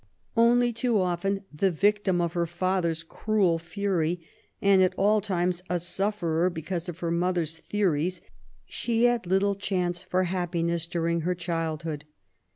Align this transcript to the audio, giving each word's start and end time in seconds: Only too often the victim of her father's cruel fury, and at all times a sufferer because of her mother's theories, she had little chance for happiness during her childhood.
Only 0.35 0.73
too 0.73 0.99
often 0.99 1.43
the 1.53 1.69
victim 1.69 2.21
of 2.21 2.33
her 2.33 2.47
father's 2.47 3.03
cruel 3.03 3.59
fury, 3.59 4.19
and 4.59 4.81
at 4.81 4.95
all 4.97 5.21
times 5.21 5.61
a 5.69 5.79
sufferer 5.79 6.49
because 6.49 6.89
of 6.89 6.97
her 7.01 7.11
mother's 7.11 7.59
theories, 7.59 8.19
she 8.65 9.03
had 9.03 9.27
little 9.27 9.53
chance 9.53 10.01
for 10.01 10.23
happiness 10.23 10.87
during 10.87 11.21
her 11.21 11.35
childhood. 11.35 12.05